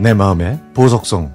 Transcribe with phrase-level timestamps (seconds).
[0.00, 1.30] 내 마음의 보석성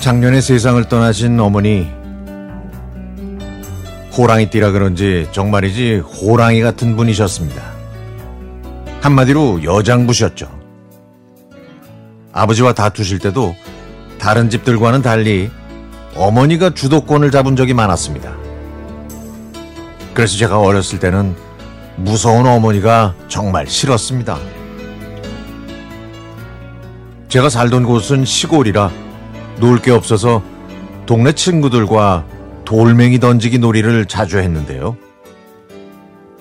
[0.00, 1.88] 작년에 세상을 떠나신 어머니
[4.18, 7.62] 호랑이띠라 그런지 정말이지 호랑이 같은 분이셨습니다.
[9.00, 10.63] 한마디로 여장부셨죠.
[12.34, 13.56] 아버지와 다투실 때도
[14.18, 15.50] 다른 집들과는 달리
[16.16, 18.34] 어머니가 주도권을 잡은 적이 많았습니다.
[20.12, 21.34] 그래서 제가 어렸을 때는
[21.96, 24.38] 무서운 어머니가 정말 싫었습니다.
[27.28, 28.90] 제가 살던 곳은 시골이라
[29.60, 30.42] 놀 게 없어서
[31.06, 32.24] 동네 친구들과
[32.64, 34.96] 돌멩이 던지기 놀이를 자주 했는데요.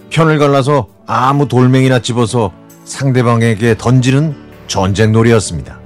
[0.10, 2.52] 편을 갈라서 아무 돌멩이나 집어서
[2.86, 4.36] 상대방에게 던지는
[4.68, 5.80] 전쟁 놀이였습니다.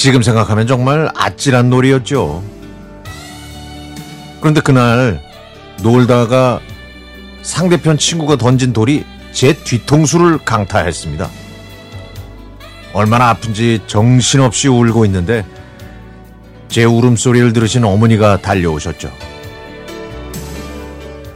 [0.00, 2.42] 지금 생각하면 정말 아찔한 놀이였죠.
[4.40, 5.20] 그런데 그날
[5.82, 6.58] 놀다가
[7.42, 11.28] 상대편 친구가 던진 돌이 제 뒤통수를 강타했습니다.
[12.94, 15.44] 얼마나 아픈지 정신없이 울고 있는데
[16.68, 19.12] 제 울음소리를 들으신 어머니가 달려오셨죠.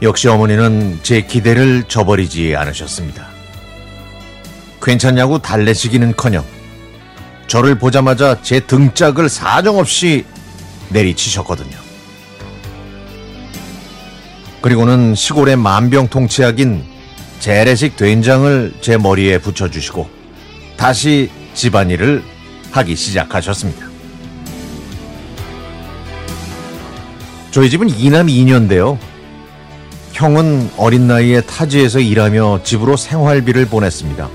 [0.01, 3.27] 역시 어머니는 제 기대를 저버리지 않으셨습니다.
[4.81, 6.43] 괜찮냐고 달래시기는 커녕
[7.47, 10.25] 저를 보자마자 제 등짝을 사정없이
[10.89, 11.77] 내리치셨거든요.
[14.61, 16.83] 그리고는 시골의 만병통치약인
[17.39, 20.09] 재래식 된장을 제 머리에 붙여주시고
[20.75, 22.23] 다시 집안일을
[22.71, 23.85] 하기 시작하셨습니다.
[27.51, 28.97] 저희 집은 이남 2년인데요.
[30.13, 34.29] 형은 어린 나이에 타지에서 일하며 집으로 생활비를 보냈습니다.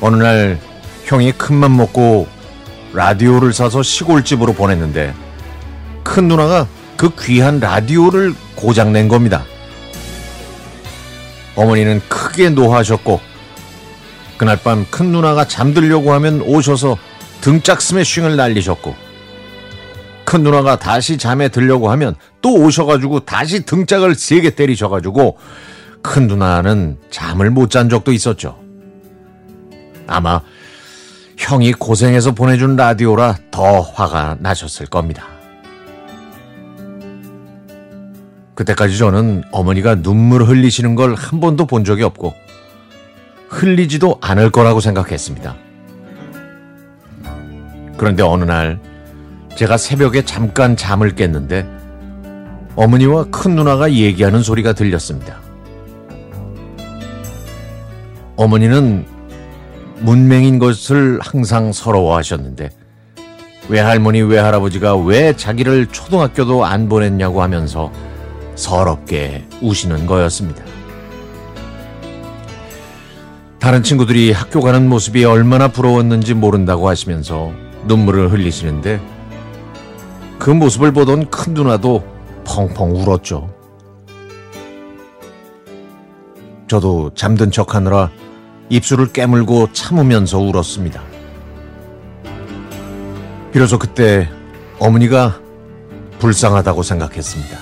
[0.00, 0.58] 어느 날
[1.08, 2.26] 형이 큰맘 먹고
[2.92, 5.14] 라디오를 사서 시골집으로 보냈는데
[6.04, 6.66] 큰 누나가
[6.98, 9.44] 그 귀한 라디오를 고장낸 겁니다.
[11.56, 13.20] 어머니는 크게 노하셨고
[14.36, 16.98] 그날 밤 큰 누나가 잠들려고 하면 오셔서
[17.40, 18.94] 등짝 스매싱을 날리셨고
[20.26, 25.38] 큰 누나가 다시 잠에 들려고 하면 또 오셔가지고 다시 등짝을 세게 때리셔가지고
[26.02, 28.58] 큰 누나는 잠을 못 잔 적도 있었죠.
[30.06, 30.42] 아마
[31.38, 35.24] 형이 고생해서 보내준 라디오라 더 화가 나셨을 겁니다.
[38.56, 42.34] 그때까지 저는 어머니가 눈물 흘리시는 걸 한 번도 본 적이 없고
[43.48, 45.54] 흘리지도 않을 거라고 생각했습니다.
[47.96, 48.80] 그런데 어느 날
[49.56, 51.66] 제가 새벽에 잠깐 잠을 깼는데
[52.74, 55.40] 어머니와 큰 누나가 얘기하는 소리가 들렸습니다.
[58.36, 59.06] 어머니는
[60.00, 62.70] 문맹인 것을 항상 서러워하셨는데
[63.68, 67.92] 외할머니 외할아버지가 왜 자기를 초등학교도 안 보냈냐고 하면서
[68.54, 70.64] 서럽게 우시는 거였습니다.
[73.58, 77.52] 다른 친구들이 학교 가는 모습이 얼마나 부러웠는지 모른다고 하시면서
[77.86, 79.00] 눈물을 흘리시는데
[80.38, 82.04] 그 모습을 보던 큰 누나도
[82.44, 83.52] 펑펑 울었죠.
[86.68, 88.10] 저도 잠든 척 하느라
[88.70, 91.02] 입술을 깨물고 참으면서 울었습니다.
[93.52, 94.28] 비로소 그때
[94.78, 95.40] 어머니가
[96.18, 97.58] 불쌍하다고 생각했습니다.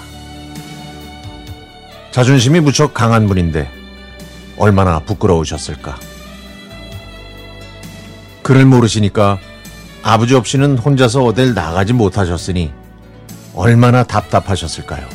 [2.11, 3.71] 자존심이 무척 강한 분인데
[4.59, 5.97] 얼마나 부끄러우셨을까.
[8.43, 9.38] 그를 모르시니까
[10.03, 12.73] 아버지 없이는 혼자서 어딜 나가지 못하셨으니
[13.55, 15.06] 얼마나 답답하셨을까요.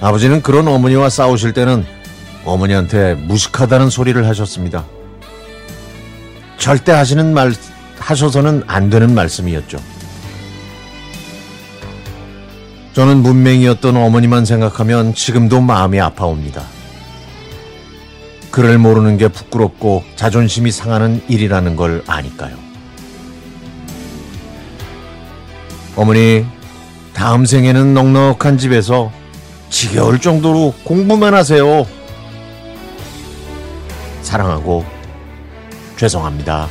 [0.00, 1.86] 아버지는 그런 어머니와 싸우실 때는
[2.44, 4.84] 어머니한테 무식하다는 소리를 하셨습니다.
[6.58, 7.52] 절대 하시는 말,
[7.98, 9.78] 하셔서는 안 되는 말씀이었죠.
[12.92, 16.62] 저는 문맹이었던 어머니만 생각하면 지금도 마음이 아파옵니다.
[18.52, 22.56] 그를 모르는 게 부끄럽고 자존심이 상하는 일이라는 걸 아니까요.
[25.96, 26.46] 어머니,
[27.14, 29.10] 다음 생에는 넉넉한 집에서
[29.70, 31.84] 지겨울 정도로 공부만 하세요.
[34.34, 34.84] 사랑하고
[35.96, 36.66] 죄송합니다.